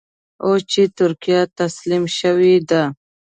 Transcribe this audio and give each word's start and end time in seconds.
اوس 0.45 0.61
چې 0.71 0.81
ترکیه 0.97 1.41
تسلیم 1.59 2.03
شوې 2.17 2.53
ده. 2.69 2.83